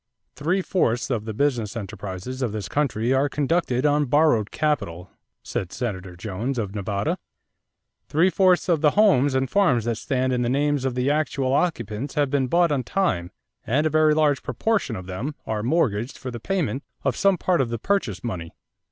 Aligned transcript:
"Three 0.33 0.63
fourths 0.63 1.11
of 1.11 1.25
the 1.25 1.33
business 1.35 1.77
enterprises 1.77 2.41
of 2.41 2.53
this 2.53 2.67
country 2.67 3.13
are 3.13 3.29
conducted 3.29 3.85
on 3.85 4.05
borrowed 4.05 4.49
capital," 4.49 5.11
said 5.43 5.71
Senator 5.71 6.15
Jones, 6.15 6.57
of 6.57 6.73
Nevada. 6.73 7.19
"Three 8.07 8.31
fourths 8.31 8.67
of 8.67 8.81
the 8.81 8.97
homes 8.97 9.35
and 9.35 9.47
farms 9.47 9.85
that 9.85 9.97
stand 9.97 10.33
in 10.33 10.41
the 10.41 10.49
names 10.49 10.85
of 10.85 10.95
the 10.95 11.11
actual 11.11 11.53
occupants 11.53 12.15
have 12.15 12.31
been 12.31 12.47
bought 12.47 12.71
on 12.71 12.81
time 12.83 13.29
and 13.63 13.85
a 13.85 13.91
very 13.91 14.15
large 14.15 14.41
proportion 14.41 14.95
of 14.95 15.05
them 15.05 15.35
are 15.45 15.61
mortgaged 15.61 16.17
for 16.17 16.31
the 16.31 16.39
payment 16.39 16.83
of 17.03 17.15
some 17.15 17.37
part 17.37 17.61
of 17.61 17.69
the 17.69 17.77
purchase 17.77 18.23
money. 18.23 18.55